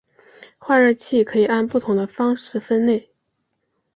[0.57, 3.11] 换热器可以按不同的方式分类。